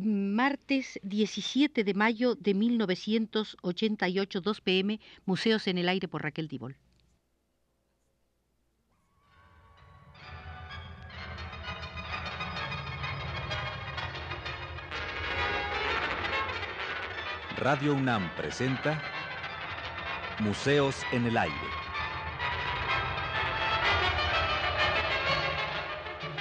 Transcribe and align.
martes 0.00 0.98
17 1.02 1.84
de 1.84 1.94
mayo 1.94 2.34
de 2.34 2.54
1988, 2.54 4.40
2 4.40 4.60
pm, 4.60 5.00
Museos 5.24 5.66
en 5.66 5.78
el 5.78 5.88
Aire 5.88 6.08
por 6.08 6.22
Raquel 6.22 6.48
Dibol. 6.48 6.76
Radio 17.58 17.94
UNAM 17.94 18.30
presenta 18.36 19.02
Museos 20.40 21.02
en 21.10 21.24
el 21.26 21.36
Aire. 21.38 21.56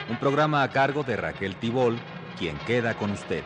Un 0.09 0.17
programa 0.17 0.61
a 0.61 0.69
cargo 0.69 1.03
de 1.03 1.15
Raquel 1.15 1.55
Tibol, 1.55 1.97
quien 2.37 2.57
queda 2.59 2.97
con 2.97 3.11
ustedes. 3.11 3.45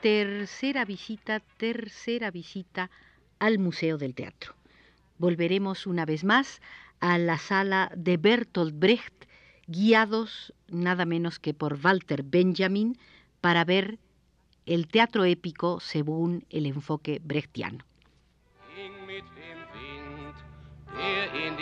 Tercera 0.00 0.84
visita, 0.84 1.40
tercera 1.56 2.30
visita 2.30 2.90
al 3.38 3.58
Museo 3.58 3.98
del 3.98 4.14
Teatro. 4.14 4.54
Volveremos 5.18 5.86
una 5.86 6.04
vez 6.04 6.24
más 6.24 6.60
a 6.98 7.18
la 7.18 7.38
sala 7.38 7.92
de 7.96 8.16
Bertolt 8.16 8.76
Brecht 8.76 9.26
guiados 9.66 10.52
nada 10.68 11.04
menos 11.04 11.38
que 11.38 11.54
por 11.54 11.78
Walter 11.82 12.22
Benjamin 12.24 12.98
para 13.40 13.64
ver 13.64 13.98
el 14.66 14.88
teatro 14.88 15.24
épico 15.24 15.80
según 15.80 16.44
el 16.50 16.66
enfoque 16.66 17.20
brechtiano. 17.22 17.84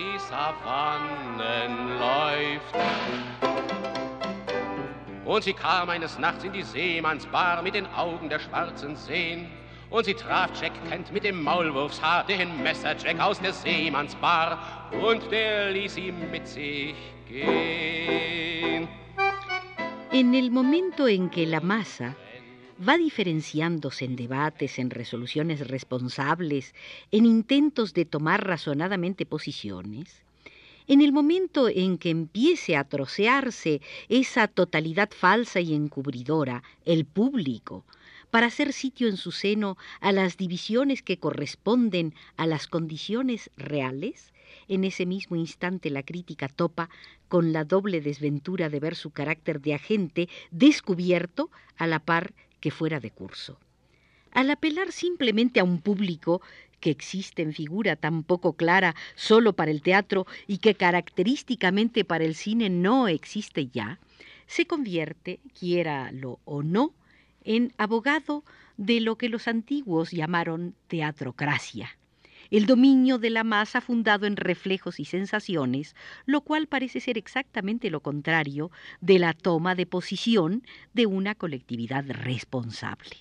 Die 0.00 0.18
Savannen 0.18 1.98
läuft. 1.98 2.74
Und 5.24 5.44
sie 5.44 5.52
kam 5.52 5.90
eines 5.90 6.18
Nachts 6.18 6.44
in 6.44 6.52
die 6.52 6.62
Seemannsbar 6.62 7.62
mit 7.62 7.74
den 7.74 7.86
Augen 7.86 8.28
der 8.28 8.38
schwarzen 8.38 8.96
Seen. 8.96 9.48
Und 9.90 10.04
sie 10.04 10.14
traf 10.14 10.50
Jack 10.60 10.72
Kent 10.88 11.12
mit 11.12 11.24
dem 11.24 11.42
Maulwurfshaar, 11.42 12.24
den 12.24 12.62
Messer 12.62 12.96
Jack 12.96 13.20
aus 13.20 13.40
der 13.40 13.52
Seemannsbar. 13.52 14.58
Und 14.92 15.30
der 15.30 15.70
ließ 15.72 15.96
ihm 15.98 16.30
mit 16.30 16.46
sich 16.46 16.94
En 20.12 20.34
el 20.34 20.50
momento 20.50 21.06
en 21.06 21.30
que 21.30 21.46
la 21.46 21.60
masa 21.60 22.16
va 22.86 22.96
diferenciándose 22.96 24.06
en 24.06 24.16
debates, 24.16 24.78
en 24.78 24.90
resoluciones 24.90 25.68
responsables, 25.68 26.74
en 27.10 27.26
intentos 27.26 27.92
de 27.92 28.06
tomar 28.06 28.46
razonadamente 28.46 29.26
posiciones, 29.26 30.22
en 30.86 31.02
el 31.02 31.12
momento 31.12 31.68
en 31.68 31.98
que 31.98 32.10
empiece 32.10 32.76
a 32.76 32.84
trocearse 32.84 33.80
esa 34.08 34.48
totalidad 34.48 35.10
falsa 35.10 35.60
y 35.60 35.74
encubridora, 35.74 36.62
el 36.84 37.04
público, 37.04 37.84
para 38.30 38.46
hacer 38.46 38.72
sitio 38.72 39.08
en 39.08 39.16
su 39.16 39.30
seno 39.30 39.76
a 40.00 40.12
las 40.12 40.36
divisiones 40.36 41.02
que 41.02 41.18
corresponden 41.18 42.14
a 42.36 42.46
las 42.46 42.66
condiciones 42.66 43.50
reales, 43.56 44.32
en 44.68 44.84
ese 44.84 45.04
mismo 45.04 45.36
instante 45.36 45.90
la 45.90 46.02
crítica 46.02 46.48
topa 46.48 46.88
con 47.28 47.52
la 47.52 47.64
doble 47.64 48.00
desventura 48.00 48.68
de 48.68 48.80
ver 48.80 48.96
su 48.96 49.10
carácter 49.10 49.60
de 49.60 49.74
agente 49.74 50.28
descubierto 50.50 51.50
a 51.76 51.86
la 51.86 52.00
par 52.00 52.32
que 52.61 52.70
fuera 52.70 53.00
de 53.00 53.11
curso. 53.11 53.58
Al 54.33 54.50
apelar 54.50 54.92
simplemente 54.92 55.61
a 55.61 55.64
un 55.64 55.80
público 55.80 56.41
que 56.78 56.91
existe 56.91 57.42
en 57.42 57.53
figura 57.53 57.97
tan 57.97 58.22
poco 58.22 58.55
clara 58.55 58.94
solo 59.14 59.55
para 59.55 59.70
el 59.70 59.83
teatro 59.83 60.27
y 60.47 60.58
que 60.58 60.75
característicamente 60.75 62.04
para 62.04 62.25
el 62.25 62.34
cine 62.34 62.70
no 62.70 63.09
existe 63.09 63.66
ya, 63.66 63.99
se 64.47 64.66
convierte, 64.66 65.41
quiera 65.59 66.10
lo 66.12 66.41
o 66.44 66.62
no, 66.62 66.94
en 67.44 67.72
abogado 67.76 68.44
de 68.76 69.00
lo 69.00 69.16
que 69.16 69.28
los 69.28 69.49
antiguos 69.49 70.10
llamaron 70.10 70.75
teatrocracia 70.88 71.97
el 72.50 72.66
dominio 72.66 73.19
de 73.19 73.31
la 73.31 73.44
masa 73.44 73.81
fundado 73.81 74.27
en 74.27 74.37
reflejos 74.37 75.00
y 75.00 75.05
sensaciones, 75.05 75.94
lo 76.27 76.41
cual 76.41 76.66
parece 76.66 77.00
ser 77.00 77.16
exactamente 77.16 77.91
lo 77.91 78.00
contrario 78.00 78.71
de 79.00 79.19
la 79.19 79.33
toma 79.33 79.75
de 79.75 79.87
posición 79.87 80.65
de 80.93 81.06
una 81.06 81.34
colectividad 81.34 82.05
responsable. 82.09 83.16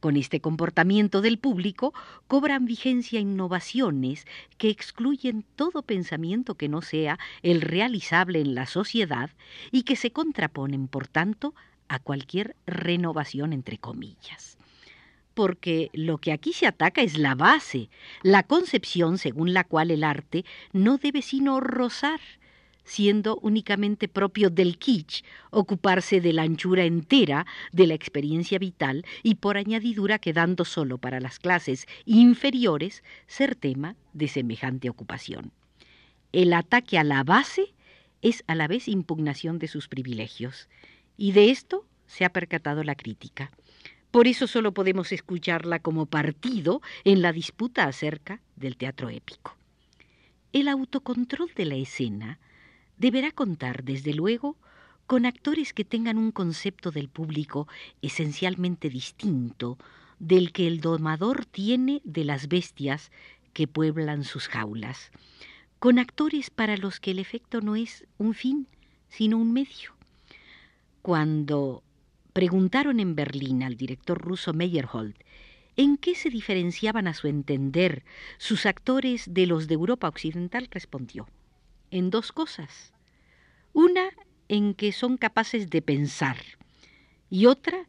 Con 0.00 0.16
este 0.16 0.40
comportamiento 0.40 1.20
del 1.20 1.38
público 1.38 1.94
cobran 2.26 2.66
vigencia 2.66 3.20
innovaciones 3.20 4.26
que 4.58 4.68
excluyen 4.68 5.44
todo 5.54 5.82
pensamiento 5.82 6.56
que 6.56 6.68
no 6.68 6.82
sea 6.82 7.20
el 7.42 7.60
realizable 7.60 8.40
en 8.40 8.56
la 8.56 8.66
sociedad 8.66 9.30
y 9.70 9.84
que 9.84 9.94
se 9.94 10.10
contraponen, 10.10 10.88
por 10.88 11.06
tanto, 11.06 11.54
a 11.86 12.00
cualquier 12.00 12.56
renovación 12.66 13.52
entre 13.52 13.78
comillas 13.78 14.58
porque 15.34 15.90
lo 15.92 16.18
que 16.18 16.32
aquí 16.32 16.52
se 16.52 16.66
ataca 16.66 17.02
es 17.02 17.18
la 17.18 17.34
base, 17.34 17.88
la 18.22 18.42
concepción 18.42 19.18
según 19.18 19.52
la 19.52 19.64
cual 19.64 19.90
el 19.90 20.04
arte 20.04 20.44
no 20.72 20.98
debe 20.98 21.22
sino 21.22 21.60
rozar, 21.60 22.20
siendo 22.84 23.38
únicamente 23.42 24.08
propio 24.08 24.50
del 24.50 24.78
kitsch 24.78 25.22
ocuparse 25.50 26.20
de 26.20 26.32
la 26.32 26.42
anchura 26.42 26.84
entera 26.84 27.46
de 27.70 27.86
la 27.86 27.94
experiencia 27.94 28.58
vital 28.58 29.04
y 29.22 29.36
por 29.36 29.56
añadidura 29.56 30.18
quedando 30.18 30.64
solo 30.64 30.98
para 30.98 31.20
las 31.20 31.38
clases 31.38 31.86
inferiores 32.04 33.02
ser 33.26 33.54
tema 33.54 33.96
de 34.12 34.28
semejante 34.28 34.90
ocupación. 34.90 35.52
El 36.32 36.52
ataque 36.52 36.98
a 36.98 37.04
la 37.04 37.22
base 37.24 37.74
es 38.22 38.42
a 38.46 38.54
la 38.54 38.68
vez 38.68 38.88
impugnación 38.88 39.58
de 39.58 39.68
sus 39.68 39.88
privilegios, 39.88 40.68
y 41.16 41.32
de 41.32 41.50
esto 41.50 41.84
se 42.06 42.24
ha 42.24 42.32
percatado 42.32 42.84
la 42.84 42.94
crítica. 42.94 43.50
Por 44.12 44.28
eso 44.28 44.46
solo 44.46 44.72
podemos 44.72 45.10
escucharla 45.10 45.78
como 45.78 46.04
partido 46.04 46.82
en 47.02 47.22
la 47.22 47.32
disputa 47.32 47.84
acerca 47.84 48.42
del 48.56 48.76
teatro 48.76 49.08
épico. 49.08 49.56
El 50.52 50.68
autocontrol 50.68 51.50
de 51.56 51.64
la 51.64 51.76
escena 51.76 52.38
deberá 52.98 53.32
contar, 53.32 53.84
desde 53.84 54.12
luego, 54.12 54.58
con 55.06 55.24
actores 55.24 55.72
que 55.72 55.86
tengan 55.86 56.18
un 56.18 56.30
concepto 56.30 56.90
del 56.90 57.08
público 57.08 57.68
esencialmente 58.02 58.90
distinto 58.90 59.78
del 60.18 60.52
que 60.52 60.66
el 60.66 60.82
domador 60.82 61.46
tiene 61.46 62.02
de 62.04 62.24
las 62.24 62.48
bestias 62.48 63.10
que 63.54 63.66
pueblan 63.66 64.24
sus 64.24 64.46
jaulas, 64.46 65.10
con 65.78 65.98
actores 65.98 66.50
para 66.50 66.76
los 66.76 67.00
que 67.00 67.12
el 67.12 67.18
efecto 67.18 67.62
no 67.62 67.76
es 67.76 68.06
un 68.18 68.34
fin, 68.34 68.68
sino 69.08 69.38
un 69.38 69.54
medio. 69.54 69.94
Cuando 71.00 71.82
preguntaron 72.32 73.00
en 73.00 73.14
Berlín 73.14 73.62
al 73.62 73.76
director 73.76 74.18
ruso 74.18 74.52
Meyerhold 74.52 75.14
en 75.76 75.96
qué 75.96 76.14
se 76.14 76.30
diferenciaban 76.30 77.06
a 77.08 77.14
su 77.14 77.28
entender 77.28 78.04
sus 78.38 78.66
actores 78.66 79.32
de 79.32 79.46
los 79.46 79.68
de 79.68 79.74
Europa 79.74 80.08
Occidental, 80.08 80.68
respondió, 80.70 81.28
en 81.90 82.10
dos 82.10 82.32
cosas. 82.32 82.92
Una, 83.72 84.10
en 84.48 84.74
que 84.74 84.92
son 84.92 85.16
capaces 85.16 85.70
de 85.70 85.80
pensar, 85.80 86.36
y 87.30 87.46
otra, 87.46 87.86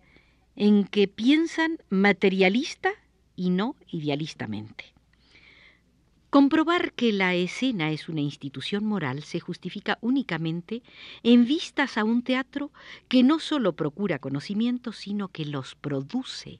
en 0.55 0.85
que 0.85 1.07
piensan 1.07 1.77
materialista 1.89 2.91
y 3.35 3.49
no 3.49 3.75
idealistamente. 3.87 4.92
Comprobar 6.33 6.93
que 6.93 7.13
la 7.13 7.35
escena 7.35 7.91
es 7.91 8.09
una 8.09 8.21
institución 8.21 8.83
moral 8.83 9.21
se 9.21 9.39
justifica 9.39 9.99
únicamente 10.01 10.81
en 11.21 11.45
vistas 11.45 11.95
a 11.95 12.03
un 12.03 12.23
teatro 12.23 12.71
que 13.07 13.21
no 13.21 13.37
solo 13.37 13.73
procura 13.73 14.17
conocimientos, 14.17 14.97
sino 14.97 15.27
que 15.27 15.45
los 15.45 15.75
produce. 15.75 16.59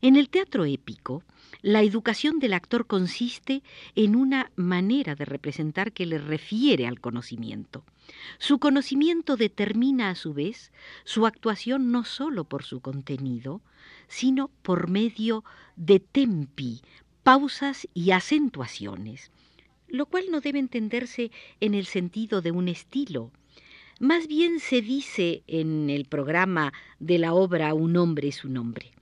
En 0.00 0.16
el 0.16 0.30
teatro 0.30 0.64
épico, 0.64 1.22
la 1.60 1.82
educación 1.82 2.38
del 2.38 2.54
actor 2.54 2.86
consiste 2.86 3.62
en 3.96 4.16
una 4.16 4.50
manera 4.56 5.14
de 5.14 5.26
representar 5.26 5.92
que 5.92 6.06
le 6.06 6.16
refiere 6.16 6.86
al 6.86 7.00
conocimiento. 7.00 7.84
Su 8.38 8.58
conocimiento 8.58 9.36
determina 9.36 10.08
a 10.08 10.14
su 10.14 10.32
vez 10.32 10.72
su 11.04 11.26
actuación 11.26 11.92
no 11.92 12.04
solo 12.04 12.44
por 12.44 12.62
su 12.62 12.80
contenido, 12.80 13.60
sino 14.08 14.48
por 14.62 14.88
medio 14.88 15.44
de 15.76 16.00
tempi, 16.00 16.80
pausas 17.22 17.88
y 17.94 18.12
acentuaciones, 18.12 19.30
lo 19.88 20.06
cual 20.06 20.26
no 20.30 20.40
debe 20.40 20.58
entenderse 20.58 21.30
en 21.60 21.74
el 21.74 21.86
sentido 21.86 22.42
de 22.42 22.50
un 22.50 22.68
estilo. 22.68 23.30
Más 23.98 24.26
bien 24.26 24.60
se 24.60 24.80
dice 24.80 25.42
en 25.46 25.90
el 25.90 26.06
programa 26.06 26.72
de 26.98 27.18
la 27.18 27.34
obra 27.34 27.74
Un 27.74 27.96
hombre 27.96 28.28
es 28.28 28.44
un 28.44 28.56
hombre. 28.56 28.92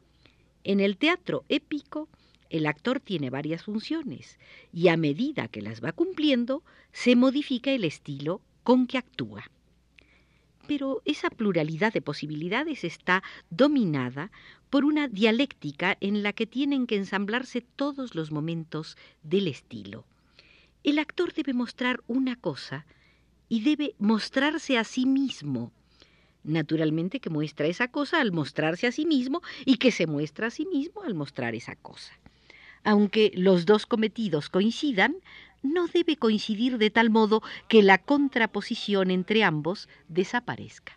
En 0.65 0.81
el 0.81 0.97
teatro 0.97 1.45
épico, 1.49 2.09
el 2.51 2.67
actor 2.67 3.01
tiene 3.01 3.31
varias 3.31 3.63
funciones 3.63 4.39
y 4.73 4.89
a 4.89 4.97
medida 4.97 5.49
que 5.49 5.63
las 5.63 5.85
va 5.85 5.93
cumpliendo, 5.93 6.63
se 6.93 7.15
modifica 7.15 7.71
el 7.71 7.85
estilo 7.85 8.41
con 8.65 8.87
que 8.87 8.99
actúa 8.99 9.45
pero 10.69 11.03
esa 11.07 11.31
pluralidad 11.31 11.95
de 11.95 12.03
posibilidades 12.03 12.85
está 12.85 13.25
dominada 13.49 14.31
por 14.69 14.85
una 14.85 15.09
dialéctica 15.09 15.97
en 16.01 16.23
la 16.23 16.35
que 16.35 16.47
tienen 16.47 16.87
que 16.87 16.97
ensamblarse 16.97 17.63
todos 17.75 18.15
los 18.15 18.31
momentos 18.31 18.97
del 19.23 19.49
estilo. 19.49 20.05
El 20.85 20.99
actor 20.99 21.33
debe 21.33 21.55
mostrar 21.55 22.03
una 22.07 22.37
cosa 22.37 22.87
y 23.49 23.63
debe 23.63 23.95
mostrarse 23.99 24.77
a 24.77 24.85
sí 24.85 25.07
mismo. 25.07 25.73
Naturalmente 26.45 27.19
que 27.19 27.31
muestra 27.31 27.67
esa 27.67 27.89
cosa 27.89 28.21
al 28.21 28.31
mostrarse 28.31 28.87
a 28.87 28.93
sí 28.93 29.07
mismo 29.07 29.43
y 29.65 29.79
que 29.79 29.91
se 29.91 30.07
muestra 30.07 30.49
a 30.49 30.51
sí 30.51 30.67
mismo 30.67 31.03
al 31.03 31.15
mostrar 31.15 31.55
esa 31.55 31.77
cosa. 31.77 32.13
Aunque 32.85 33.33
los 33.35 33.65
dos 33.65 33.87
cometidos 33.87 34.51
coincidan, 34.51 35.17
no 35.63 35.87
debe 35.89 36.17
coincidir 36.17 36.79
de 36.79 36.91
tal 36.91 37.11
modo 37.11 37.43
que 37.69 37.83
la 37.83 37.99
contraposición 37.99 39.11
entre 39.11 39.45
ambos 39.45 39.89
desaparezca. 40.09 40.93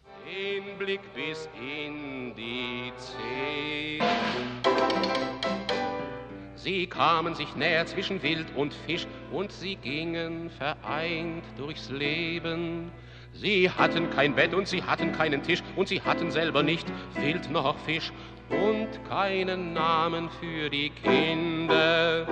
Sie 6.56 6.86
kamen 6.86 7.34
sich 7.34 7.56
näher 7.56 7.88
zwischen 7.88 8.22
Wild 8.22 8.56
und 8.56 8.72
Fisch 8.86 9.08
und 9.32 9.52
sie 9.52 9.78
gingen 9.78 10.52
vereint 10.52 11.44
durchs 11.58 11.90
Leben. 11.90 12.92
Sie 13.34 13.68
hatten 13.68 14.12
kein 14.12 14.36
Bett 14.36 14.54
und 14.54 14.68
sie 14.68 14.84
hatten 14.84 15.12
keinen 15.12 15.42
Tisch 15.42 15.64
und 15.76 15.88
sie 15.88 16.00
hatten 16.02 16.30
selber 16.30 16.62
nicht 16.62 16.88
Wild 17.16 17.50
noch 17.50 17.80
Fisch 17.80 18.12
und 18.50 18.90
keinen 19.10 19.74
Namen 19.74 20.30
für 20.40 20.70
die 20.70 20.92
Kinder. 20.92 22.28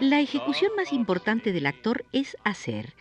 La 0.00 0.20
ejecución 0.20 0.70
más 0.76 0.92
importante 0.92 1.52
del 1.52 1.66
actor 1.66 2.04
es 2.12 2.36
hacer 2.44 2.94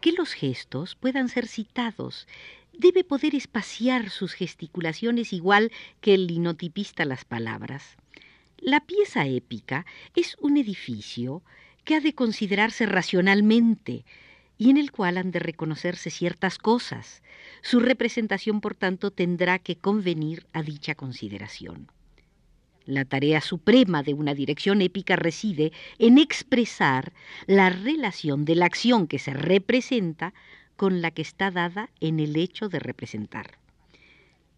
que 0.00 0.10
los 0.10 0.32
gestos 0.32 0.96
puedan 0.96 1.28
ser 1.28 1.46
citados. 1.46 2.26
Debe 2.72 3.04
poder 3.04 3.36
espaciar 3.36 4.10
sus 4.10 4.32
gesticulaciones 4.32 5.32
igual 5.32 5.70
que 6.00 6.14
el 6.14 6.26
linotipista 6.26 7.04
las 7.04 7.24
palabras. 7.24 7.96
La 8.58 8.80
pieza 8.80 9.28
épica 9.28 9.86
es 10.16 10.36
un 10.40 10.56
edificio 10.56 11.44
que 11.84 11.94
ha 11.94 12.00
de 12.00 12.16
considerarse 12.16 12.84
racionalmente 12.84 14.04
y 14.58 14.70
en 14.70 14.76
el 14.76 14.90
cual 14.90 15.18
han 15.18 15.30
de 15.30 15.38
reconocerse 15.38 16.10
ciertas 16.10 16.58
cosas. 16.58 17.22
Su 17.62 17.78
representación, 17.78 18.60
por 18.60 18.74
tanto, 18.74 19.12
tendrá 19.12 19.60
que 19.60 19.76
convenir 19.76 20.48
a 20.52 20.62
dicha 20.64 20.96
consideración. 20.96 21.86
La 22.90 23.04
tarea 23.04 23.40
suprema 23.40 24.02
de 24.02 24.14
una 24.14 24.34
dirección 24.34 24.82
épica 24.82 25.14
reside 25.14 25.70
en 26.00 26.18
expresar 26.18 27.12
la 27.46 27.70
relación 27.70 28.44
de 28.44 28.56
la 28.56 28.66
acción 28.66 29.06
que 29.06 29.20
se 29.20 29.32
representa 29.32 30.34
con 30.74 31.00
la 31.00 31.12
que 31.12 31.22
está 31.22 31.52
dada 31.52 31.90
en 32.00 32.18
el 32.18 32.34
hecho 32.34 32.68
de 32.68 32.80
representar. 32.80 33.58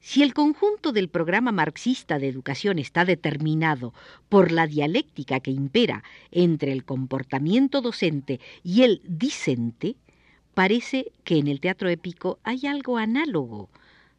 Si 0.01 0.23
el 0.23 0.33
conjunto 0.33 0.93
del 0.93 1.11
programa 1.11 1.53
marxista 1.53 2.19
de 2.19 2.29
educación 2.29 2.79
está 2.79 3.05
determinado 3.05 3.93
por 4.31 4.51
la 4.51 4.67
dialéctica 4.67 5.41
que 5.41 5.51
impera 5.51 6.03
entre 6.31 6.73
el 6.73 6.87
comportamiento 6.87 7.83
docente 7.83 8.41
y 8.65 8.83
el 8.83 9.03
discente, 9.05 9.97
parece 10.55 11.13
que 11.25 11.37
en 11.37 11.49
el 11.49 11.61
teatro 11.61 11.91
épico 11.91 12.39
hay 12.45 12.67
algo 12.67 12.97
análogo, 12.97 13.69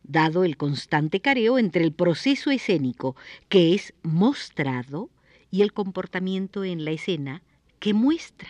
dado 0.03 0.43
el 0.43 0.57
constante 0.57 1.19
careo 1.19 1.57
entre 1.57 1.83
el 1.83 1.93
proceso 1.93 2.51
escénico 2.51 3.15
que 3.49 3.73
es 3.73 3.93
mostrado 4.03 5.09
y 5.49 5.61
el 5.61 5.73
comportamiento 5.73 6.63
en 6.63 6.85
la 6.85 6.91
escena 6.91 7.43
que 7.79 7.93
muestra. 7.93 8.49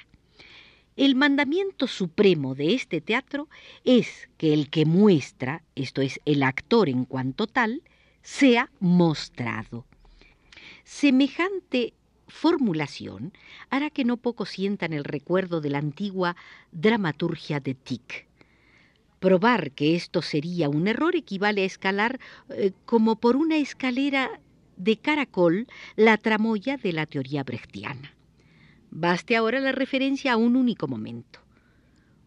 El 0.96 1.16
mandamiento 1.16 1.88
supremo 1.88 2.54
de 2.54 2.76
este 2.76 3.02
teatro 3.02 3.50
es 3.84 4.30
que 4.38 4.54
el 4.54 4.70
que 4.70 4.86
muestra, 4.86 5.64
esto 5.76 6.02
es, 6.02 6.20
el 6.26 6.44
actor 6.44 6.88
en 6.88 7.06
cuanto 7.06 7.48
tal, 7.48 7.82
sea 8.22 8.70
mostrado. 8.80 9.86
Semejante 10.84 11.94
formulación 12.28 13.34
hará 13.70 13.90
que 13.90 14.06
no 14.06 14.18
poco 14.18 14.46
sientan 14.46 14.94
el 14.94 15.04
recuerdo 15.04 15.62
de 15.62 15.70
la 15.70 15.80
antigua 15.80 16.36
dramaturgia 16.72 17.60
de 17.60 17.74
Tic. 17.74 18.28
Probar 19.24 19.72
que 19.72 19.96
esto 19.96 20.22
sería 20.22 20.68
un 20.68 20.86
error 20.86 21.16
equivale 21.16 21.64
a 21.64 21.66
escalar 21.66 22.20
eh, 22.50 22.74
como 22.84 23.22
por 23.22 23.38
una 23.38 23.56
escalera 23.56 24.42
de 24.76 24.98
caracol 24.98 25.66
la 25.96 26.18
tramoya 26.18 26.76
de 26.76 26.92
la 26.92 27.06
teoría 27.06 27.42
brechtiana. 27.46 28.14
Baste 28.92 29.38
ahora 29.38 29.62
la 29.62 29.72
referencia 29.72 30.34
a 30.34 30.36
un 30.36 30.58
único 30.58 30.90
momento. 30.90 31.40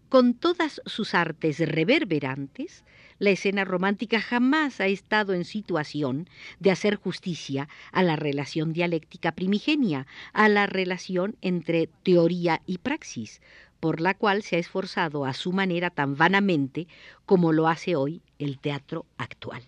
Con 0.08 0.32
todas 0.32 0.80
sus 0.86 1.14
artes 1.14 1.58
reverberantes, 1.58 2.82
la 3.18 3.28
escena 3.28 3.64
romántica 3.64 4.18
jamás 4.18 4.80
ha 4.80 4.86
estado 4.86 5.34
en 5.34 5.44
situación 5.44 6.30
de 6.60 6.70
hacer 6.70 6.96
justicia 6.96 7.68
a 7.92 8.02
la 8.02 8.16
relación 8.16 8.72
dialéctica 8.72 9.32
primigenia, 9.32 10.06
a 10.32 10.48
la 10.48 10.66
relación 10.66 11.36
entre 11.42 11.88
teoría 12.04 12.62
y 12.66 12.78
praxis, 12.78 13.42
por 13.80 14.00
la 14.00 14.14
cual 14.14 14.42
se 14.42 14.56
ha 14.56 14.58
esforzado 14.58 15.24
a 15.24 15.32
su 15.32 15.52
manera 15.52 15.90
tan 15.90 16.16
vanamente 16.16 16.86
como 17.24 17.52
lo 17.52 17.68
hace 17.68 17.96
hoy 17.96 18.22
el 18.38 18.58
teatro 18.58 19.06
actual. 19.18 19.62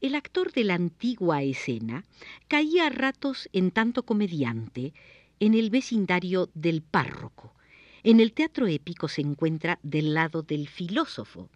El 0.00 0.16
actor 0.16 0.52
de 0.52 0.64
la 0.64 0.74
antigua 0.74 1.42
escena 1.42 2.04
caía 2.48 2.88
a 2.88 2.90
ratos 2.90 3.48
en 3.52 3.70
tanto 3.70 4.02
comediante, 4.02 4.92
en 5.38 5.54
el 5.54 5.70
vecindario 5.70 6.50
del 6.54 6.82
párroco. 6.82 7.54
En 8.02 8.18
el 8.18 8.32
teatro 8.32 8.66
épico 8.66 9.06
se 9.06 9.20
encuentra 9.20 9.78
del 9.84 10.14
lado 10.14 10.42
del 10.42 10.68
filósofo. 10.68 11.48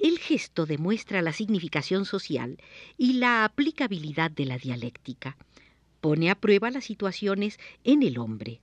El 0.00 0.18
gesto 0.18 0.66
demuestra 0.66 1.22
la 1.22 1.32
significación 1.32 2.06
social 2.06 2.58
y 2.98 3.14
la 3.14 3.44
aplicabilidad 3.44 4.32
de 4.32 4.46
la 4.46 4.58
dialéctica. 4.58 5.36
Pone 6.00 6.30
a 6.30 6.34
prueba 6.34 6.70
las 6.70 6.84
situaciones 6.84 7.58
en 7.84 8.02
el 8.02 8.18
hombre. 8.18 8.60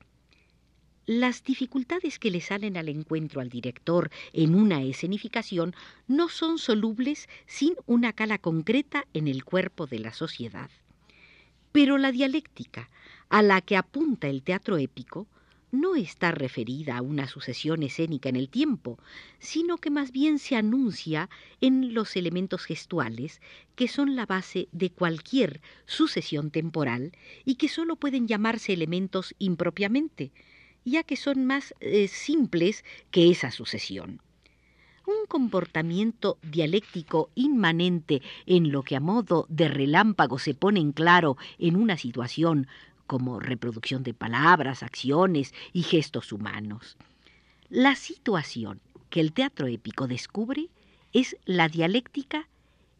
Las 1.13 1.43
dificultades 1.43 2.19
que 2.19 2.31
le 2.31 2.39
salen 2.39 2.77
al 2.77 2.87
encuentro 2.87 3.41
al 3.41 3.49
director 3.49 4.09
en 4.31 4.55
una 4.55 4.81
escenificación 4.81 5.75
no 6.07 6.29
son 6.29 6.57
solubles 6.57 7.27
sin 7.47 7.75
una 7.85 8.13
cala 8.13 8.37
concreta 8.37 9.05
en 9.13 9.27
el 9.27 9.43
cuerpo 9.43 9.87
de 9.87 9.99
la 9.99 10.13
sociedad. 10.13 10.69
Pero 11.73 11.97
la 11.97 12.13
dialéctica, 12.13 12.89
a 13.27 13.41
la 13.41 13.59
que 13.59 13.75
apunta 13.75 14.29
el 14.29 14.41
teatro 14.41 14.77
épico 14.77 15.27
no 15.73 15.95
está 15.95 16.31
referida 16.31 16.95
a 16.97 17.01
una 17.01 17.27
sucesión 17.27 17.83
escénica 17.83 18.29
en 18.29 18.37
el 18.37 18.47
tiempo, 18.47 18.97
sino 19.37 19.79
que 19.79 19.89
más 19.89 20.13
bien 20.13 20.39
se 20.39 20.55
anuncia 20.55 21.29
en 21.59 21.93
los 21.93 22.15
elementos 22.15 22.63
gestuales 22.63 23.41
que 23.75 23.89
son 23.89 24.15
la 24.15 24.25
base 24.25 24.69
de 24.71 24.91
cualquier 24.91 25.59
sucesión 25.85 26.51
temporal 26.51 27.11
y 27.43 27.55
que 27.55 27.67
sólo 27.67 27.97
pueden 27.97 28.29
llamarse 28.29 28.71
elementos 28.71 29.35
impropiamente, 29.39 30.31
ya 30.85 31.03
que 31.03 31.15
son 31.15 31.45
más 31.45 31.73
eh, 31.79 32.07
simples 32.07 32.83
que 33.11 33.29
esa 33.31 33.51
sucesión 33.51 34.21
un 35.05 35.25
comportamiento 35.27 36.37
dialéctico 36.41 37.29
inmanente 37.35 38.21
en 38.45 38.71
lo 38.71 38.83
que 38.83 38.95
a 38.95 38.99
modo 38.99 39.45
de 39.49 39.67
relámpago 39.67 40.39
se 40.39 40.53
pone 40.53 40.79
en 40.79 40.91
claro 40.91 41.37
en 41.57 41.75
una 41.75 41.97
situación 41.97 42.67
como 43.07 43.39
reproducción 43.39 44.03
de 44.03 44.13
palabras, 44.13 44.83
acciones 44.83 45.53
y 45.73 45.83
gestos 45.83 46.31
humanos. 46.31 46.97
La 47.69 47.95
situación 47.95 48.79
que 49.09 49.19
el 49.19 49.33
teatro 49.33 49.67
épico 49.67 50.07
descubre 50.07 50.69
es 51.11 51.35
la 51.45 51.67
dialéctica 51.67 52.47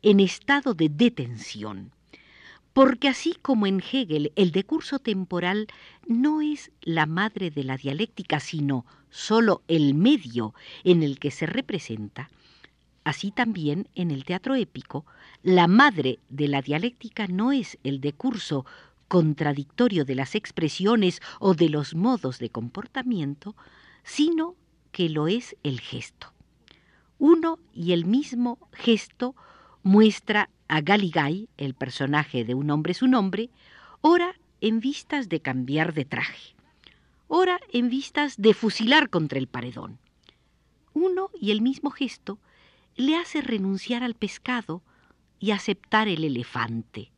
en 0.01 0.19
estado 0.19 0.73
de 0.73 0.89
detención, 0.89 1.91
porque 2.73 3.09
así 3.09 3.35
como 3.41 3.67
en 3.67 3.81
Hegel 3.81 4.31
el 4.35 4.51
decurso 4.51 4.99
temporal 4.99 5.67
no 6.07 6.41
es 6.41 6.71
la 6.81 7.05
madre 7.05 7.51
de 7.51 7.63
la 7.63 7.77
dialéctica, 7.77 8.39
sino 8.39 8.85
sólo 9.09 9.61
el 9.67 9.93
medio 9.93 10.53
en 10.83 11.03
el 11.03 11.19
que 11.19 11.31
se 11.31 11.45
representa, 11.45 12.29
así 13.03 13.31
también 13.31 13.87
en 13.95 14.11
el 14.11 14.23
teatro 14.23 14.55
épico, 14.55 15.05
la 15.43 15.67
madre 15.67 16.19
de 16.29 16.47
la 16.47 16.61
dialéctica 16.61 17.27
no 17.27 17.51
es 17.51 17.77
el 17.83 17.99
decurso 17.99 18.65
contradictorio 19.07 20.05
de 20.05 20.15
las 20.15 20.35
expresiones 20.35 21.21
o 21.39 21.53
de 21.53 21.67
los 21.67 21.95
modos 21.95 22.39
de 22.39 22.49
comportamiento, 22.49 23.55
sino 24.03 24.55
que 24.93 25.09
lo 25.09 25.27
es 25.27 25.57
el 25.63 25.81
gesto. 25.81 26.31
Uno 27.19 27.59
y 27.73 27.91
el 27.91 28.05
mismo 28.05 28.57
gesto 28.71 29.35
muestra 29.83 30.49
a 30.71 30.79
Galigay, 30.79 31.49
el 31.57 31.73
personaje 31.73 32.45
de 32.45 32.55
un 32.55 32.71
hombre 32.71 32.93
su 32.93 33.05
nombre, 33.05 33.49
ora 33.99 34.35
en 34.61 34.79
vistas 34.79 35.27
de 35.27 35.41
cambiar 35.41 35.93
de 35.93 36.05
traje, 36.05 36.55
ora 37.27 37.59
en 37.73 37.89
vistas 37.89 38.37
de 38.37 38.53
fusilar 38.53 39.09
contra 39.09 39.37
el 39.37 39.47
paredón. 39.47 39.99
Uno 40.93 41.29
y 41.37 41.51
el 41.51 41.61
mismo 41.61 41.91
gesto 41.91 42.39
le 42.95 43.17
hace 43.17 43.41
renunciar 43.41 44.01
al 44.01 44.13
pescado 44.13 44.81
y 45.41 45.51
aceptar 45.51 46.07
el 46.07 46.23
elefante. 46.23 47.11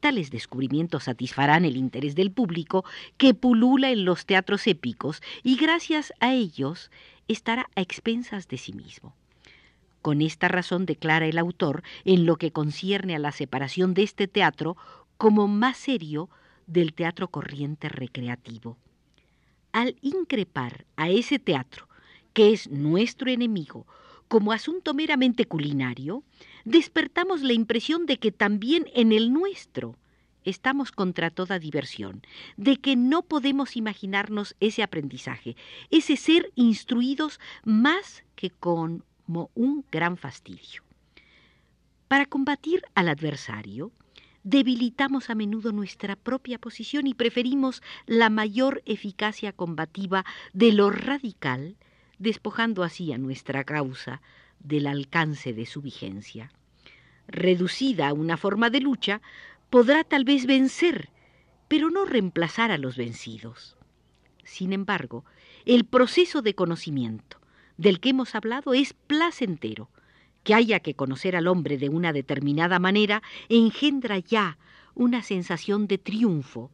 Tales 0.00 0.30
descubrimientos 0.30 1.04
satisfarán 1.04 1.66
el 1.66 1.76
interés 1.76 2.14
del 2.14 2.30
público 2.30 2.82
que 3.18 3.34
pulula 3.34 3.90
en 3.90 4.06
los 4.06 4.24
teatros 4.24 4.66
épicos 4.66 5.22
y 5.42 5.56
gracias 5.56 6.14
a 6.18 6.32
ellos 6.32 6.90
estará 7.28 7.68
a 7.76 7.82
expensas 7.82 8.48
de 8.48 8.56
sí 8.56 8.72
mismo. 8.72 9.14
Con 10.04 10.20
esta 10.20 10.48
razón 10.48 10.84
declara 10.84 11.24
el 11.24 11.38
autor 11.38 11.82
en 12.04 12.26
lo 12.26 12.36
que 12.36 12.52
concierne 12.52 13.16
a 13.16 13.18
la 13.18 13.32
separación 13.32 13.94
de 13.94 14.02
este 14.02 14.28
teatro 14.28 14.76
como 15.16 15.48
más 15.48 15.78
serio 15.78 16.28
del 16.66 16.92
teatro 16.92 17.28
corriente 17.28 17.88
recreativo. 17.88 18.76
al 19.72 19.96
increpar 20.02 20.84
a 20.96 21.08
ese 21.08 21.38
teatro, 21.38 21.88
que 22.34 22.52
es 22.52 22.68
nuestro 22.68 23.30
enemigo, 23.30 23.86
como 24.28 24.52
asunto 24.52 24.92
meramente 24.92 25.46
culinario, 25.46 26.22
despertamos 26.66 27.40
la 27.40 27.54
impresión 27.54 28.04
de 28.04 28.18
que 28.18 28.30
también 28.30 28.90
en 28.94 29.10
el 29.10 29.32
nuestro 29.32 29.96
estamos 30.44 30.92
contra 30.92 31.30
toda 31.30 31.58
diversión, 31.58 32.20
de 32.58 32.76
que 32.76 32.94
no 32.94 33.22
podemos 33.22 33.74
imaginarnos 33.74 34.54
ese 34.60 34.82
aprendizaje, 34.82 35.56
ese 35.90 36.18
ser 36.18 36.52
instruidos 36.56 37.40
más 37.64 38.22
que 38.36 38.50
como 39.26 39.50
un 39.54 39.84
gran 39.90 40.16
fastidio. 40.16 40.82
Para 42.08 42.26
combatir 42.26 42.82
al 42.94 43.08
adversario, 43.08 43.90
debilitamos 44.42 45.30
a 45.30 45.34
menudo 45.34 45.72
nuestra 45.72 46.16
propia 46.16 46.58
posición 46.58 47.06
y 47.06 47.14
preferimos 47.14 47.82
la 48.06 48.30
mayor 48.30 48.82
eficacia 48.84 49.52
combativa 49.52 50.24
de 50.52 50.72
lo 50.72 50.90
radical, 50.90 51.76
despojando 52.18 52.82
así 52.82 53.12
a 53.12 53.18
nuestra 53.18 53.64
causa 53.64 54.20
del 54.60 54.86
alcance 54.86 55.52
de 55.52 55.66
su 55.66 55.80
vigencia. 55.80 56.52
Reducida 57.26 58.08
a 58.08 58.12
una 58.12 58.36
forma 58.36 58.68
de 58.70 58.80
lucha, 58.80 59.22
podrá 59.70 60.04
tal 60.04 60.24
vez 60.24 60.46
vencer, 60.46 61.08
pero 61.68 61.90
no 61.90 62.04
reemplazar 62.04 62.70
a 62.70 62.78
los 62.78 62.96
vencidos. 62.96 63.76
Sin 64.44 64.74
embargo, 64.74 65.24
el 65.64 65.84
proceso 65.86 66.42
de 66.42 66.54
conocimiento 66.54 67.43
del 67.76 68.00
que 68.00 68.10
hemos 68.10 68.34
hablado 68.34 68.74
es 68.74 68.92
placentero. 68.92 69.90
Que 70.42 70.54
haya 70.54 70.80
que 70.80 70.94
conocer 70.94 71.36
al 71.36 71.46
hombre 71.46 71.78
de 71.78 71.88
una 71.88 72.12
determinada 72.12 72.78
manera 72.78 73.22
engendra 73.48 74.18
ya 74.18 74.58
una 74.94 75.22
sensación 75.22 75.86
de 75.86 75.98
triunfo, 75.98 76.70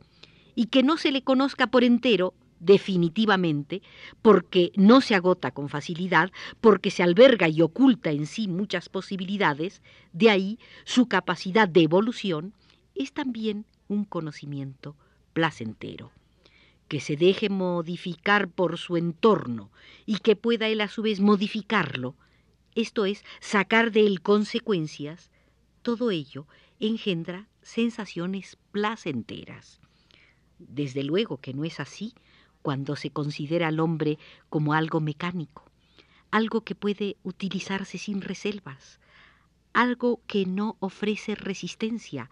y 0.54 0.66
que 0.66 0.82
no 0.82 0.96
se 0.96 1.12
le 1.12 1.22
conozca 1.22 1.68
por 1.68 1.84
entero 1.84 2.34
definitivamente, 2.58 3.80
porque 4.20 4.72
no 4.76 5.00
se 5.00 5.14
agota 5.14 5.50
con 5.50 5.68
facilidad, 5.68 6.30
porque 6.60 6.90
se 6.90 7.02
alberga 7.02 7.48
y 7.48 7.62
oculta 7.62 8.10
en 8.10 8.26
sí 8.26 8.46
muchas 8.48 8.88
posibilidades, 8.88 9.82
de 10.12 10.30
ahí 10.30 10.58
su 10.84 11.08
capacidad 11.08 11.68
de 11.68 11.82
evolución, 11.82 12.52
es 12.94 13.12
también 13.12 13.64
un 13.88 14.04
conocimiento 14.04 14.96
placentero, 15.32 16.12
que 16.90 16.98
se 16.98 17.16
deje 17.16 17.48
modificar 17.48 18.48
por 18.48 18.76
su 18.76 18.96
entorno 18.96 19.70
y 20.06 20.18
que 20.18 20.34
pueda 20.34 20.66
él 20.66 20.80
a 20.80 20.88
su 20.88 21.02
vez 21.02 21.20
modificarlo, 21.20 22.16
esto 22.74 23.06
es, 23.06 23.22
sacar 23.38 23.92
de 23.92 24.00
él 24.00 24.22
consecuencias, 24.22 25.30
todo 25.82 26.10
ello 26.10 26.48
engendra 26.80 27.46
sensaciones 27.62 28.58
placenteras. 28.72 29.80
Desde 30.58 31.04
luego 31.04 31.36
que 31.36 31.54
no 31.54 31.62
es 31.62 31.78
así 31.78 32.12
cuando 32.60 32.96
se 32.96 33.10
considera 33.10 33.68
al 33.68 33.78
hombre 33.78 34.18
como 34.48 34.74
algo 34.74 34.98
mecánico, 35.00 35.70
algo 36.32 36.62
que 36.62 36.74
puede 36.74 37.18
utilizarse 37.22 37.98
sin 37.98 38.20
reservas, 38.20 38.98
algo 39.72 40.22
que 40.26 40.44
no 40.44 40.76
ofrece 40.80 41.36
resistencia, 41.36 42.30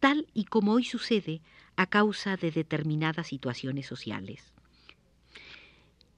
tal 0.00 0.26
y 0.34 0.44
como 0.44 0.72
hoy 0.72 0.84
sucede 0.84 1.40
a 1.76 1.86
causa 1.86 2.36
de 2.36 2.50
determinadas 2.50 3.28
situaciones 3.28 3.86
sociales. 3.86 4.52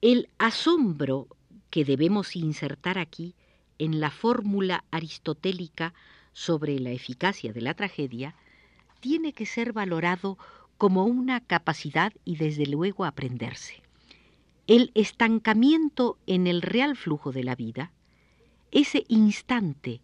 El 0.01 0.29
asombro 0.37 1.27
que 1.69 1.85
debemos 1.85 2.35
insertar 2.35 2.97
aquí 2.97 3.35
en 3.77 3.99
la 3.99 4.11
fórmula 4.11 4.83
aristotélica 4.91 5.93
sobre 6.33 6.79
la 6.79 6.91
eficacia 6.91 7.53
de 7.53 7.61
la 7.61 7.73
tragedia 7.73 8.35
tiene 8.99 9.33
que 9.33 9.45
ser 9.45 9.73
valorado 9.73 10.37
como 10.77 11.05
una 11.05 11.41
capacidad 11.41 12.13
y 12.23 12.37
desde 12.37 12.65
luego 12.65 13.05
aprenderse. 13.05 13.81
El 14.67 14.91
estancamiento 14.95 16.17
en 16.27 16.47
el 16.47 16.61
real 16.61 16.95
flujo 16.95 17.31
de 17.31 17.43
la 17.43 17.55
vida, 17.55 17.91
ese 18.71 19.03
instante 19.07 20.01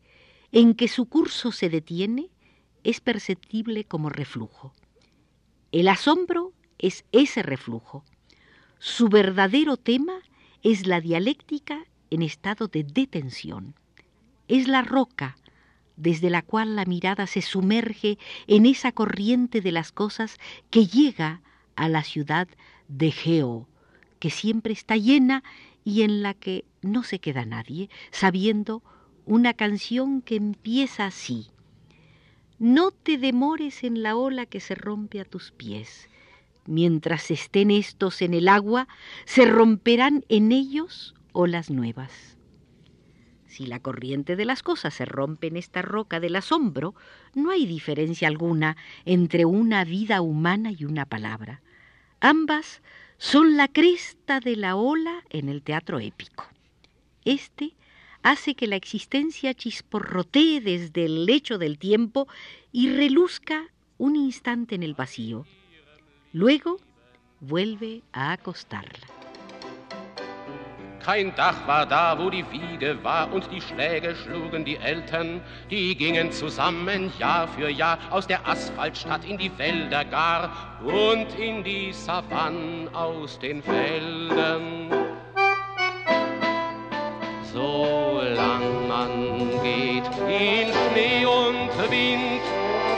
en 0.51 0.74
que 0.74 0.88
su 0.88 1.05
curso 1.05 1.51
se 1.51 1.70
detiene, 1.70 2.29
es 2.86 3.01
perceptible 3.01 3.84
como 3.84 4.10
reflujo. 4.10 4.74
El 5.74 5.89
asombro 5.89 6.54
es 6.77 7.04
ese 7.12 7.44
reflujo. 7.44 8.06
Su 8.80 9.10
verdadero 9.10 9.75
tema 9.75 10.20
es 10.63 10.88
la 10.88 11.01
dialéctica 11.01 11.84
en 12.12 12.22
estado 12.22 12.68
de 12.68 12.84
detención. 12.84 13.75
Es 14.48 14.68
la 14.68 14.84
roca 14.84 15.36
desde 15.98 16.30
la 16.30 16.42
cual 16.42 16.75
la 16.75 16.86
mirada 16.86 17.25
se 17.25 17.42
sumerge 17.42 18.18
en 18.48 18.65
esa 18.65 18.92
corriente 18.92 19.62
de 19.62 19.72
las 19.72 19.92
cosas 19.92 20.38
que 20.70 20.88
llega 20.88 21.42
a 21.75 21.89
la 21.89 22.04
ciudad 22.04 22.48
de 22.88 23.12
Geo, 23.12 23.68
que 24.20 24.30
siempre 24.30 24.74
está 24.74 24.98
llena 24.98 25.44
y 25.84 26.04
en 26.04 26.22
la 26.22 26.34
que 26.34 26.65
no 26.82 27.04
se 27.04 27.20
queda 27.20 27.46
nadie, 27.46 27.89
sabiendo 28.12 28.84
una 29.25 29.54
canción 29.54 30.22
que 30.22 30.36
empieza 30.36 31.06
así. 31.06 31.48
No 32.60 32.92
te 32.92 33.18
demores 33.18 33.84
en 33.84 34.02
la 34.02 34.16
ola 34.16 34.46
que 34.46 34.60
se 34.60 34.76
rompe 34.76 35.20
a 35.20 35.26
tus 35.26 35.52
pies. 35.52 36.10
Mientras 36.66 37.30
estén 37.30 37.70
estos 37.70 38.22
en 38.22 38.34
el 38.34 38.48
agua, 38.48 38.88
se 39.26 39.46
romperán 39.46 40.24
en 40.30 40.52
ellos 40.52 41.16
olas 41.34 41.70
nuevas. 41.70 42.38
Si 43.46 43.66
la 43.66 43.80
corriente 43.80 44.36
de 44.36 44.46
las 44.46 44.64
cosas 44.64 44.94
se 44.94 45.06
rompe 45.06 45.48
en 45.48 45.58
esta 45.58 45.82
roca 45.82 46.20
del 46.20 46.36
asombro, 46.36 46.96
no 47.34 47.52
hay 47.52 47.66
diferencia 47.66 48.28
alguna 48.28 48.78
entre 49.06 49.46
una 49.46 49.84
vida 49.84 50.22
humana 50.22 50.72
y 50.72 50.86
una 50.86 51.06
palabra. 51.06 51.62
Ambas 52.20 52.82
son 53.18 53.58
la 53.58 53.68
cresta 53.68 54.40
de 54.40 54.56
la 54.56 54.76
ola 54.76 55.24
en 55.30 55.50
el 55.50 55.62
teatro 55.62 56.00
épico. 56.00 56.46
Este 57.24 57.76
hace 58.25 58.55
que 58.55 58.65
la 58.65 58.75
existencia 58.75 59.53
chisporrotee 59.53 60.60
desde 60.60 61.05
el 61.05 61.25
lecho 61.27 61.60
del 61.60 61.77
tiempo 61.77 62.27
y 62.72 62.89
reluzca 62.89 63.62
un 64.00 64.15
instante 64.15 64.74
en 64.74 64.82
el 64.82 64.96
vacío. 64.96 65.46
Luego 66.34 66.77
vuelve 67.39 68.01
a 68.12 68.32
acostarla. 68.32 69.08
Kein 71.05 71.36
Dach 71.36 71.67
war 71.67 71.86
da, 71.86 72.17
wo 72.17 72.32
die 72.32 72.44
Wiege 72.50 72.98
war, 73.03 73.32
und 73.32 73.48
die 73.51 73.62
Schläge 73.62 74.15
schlugen 74.15 74.65
die 74.65 74.77
Eltern. 74.77 75.39
Die 75.70 75.96
gingen 75.96 76.32
zusammen 76.32 77.13
Jahr 77.20 77.48
für 77.48 77.70
Jahr 77.70 78.00
aus 78.10 78.25
der 78.25 78.44
Asphaltstadt 78.48 79.24
in 79.24 79.38
die 79.38 79.55
Wälder 79.55 80.03
gar 80.03 80.82
und 80.84 81.27
in 81.38 81.63
die 81.63 81.94
Savannen 81.94 82.89
aus 82.96 83.38
den 83.38 83.62
Feldern. 83.62 85.05
So 87.56 88.20
man 88.90 89.50
geht 89.64 90.04
in 90.28 90.68
Schnee 90.74 91.26
und 91.26 91.72
Wind, 91.90 92.44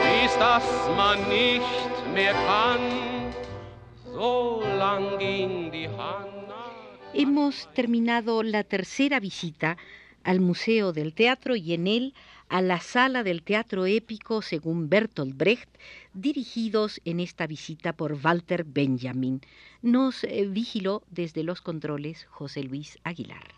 bis 0.02 0.36
dass 0.36 0.66
man 0.96 1.18
nicht 1.28 1.62
mehr 2.12 2.32
kann. 2.32 2.82
So 4.12 4.64
ging 5.16 5.70
die 5.70 5.86
Hanna. 5.86 6.72
Hemos 7.14 7.68
terminado 7.72 8.42
la 8.42 8.64
tercera 8.64 9.20
visita 9.20 9.76
al 10.24 10.40
Museo 10.40 10.92
del 10.92 11.14
Teatro 11.14 11.54
y 11.54 11.74
en 11.74 11.86
él 11.86 12.14
a 12.48 12.60
la 12.60 12.80
Sala 12.80 13.22
del 13.22 13.44
Teatro 13.44 13.86
Épico 13.86 14.42
según 14.42 14.88
Bertolt 14.88 15.36
Brecht, 15.36 15.70
dirigidos 16.14 17.00
en 17.04 17.20
esta 17.20 17.46
visita 17.46 17.92
por 17.92 18.18
Walter 18.24 18.64
Benjamin. 18.64 19.40
Nos 19.82 20.24
eh, 20.24 20.46
vigiló 20.48 21.04
desde 21.12 21.44
los 21.44 21.60
controles 21.60 22.24
José 22.24 22.64
Luis 22.64 22.98
Aguilar. 23.04 23.57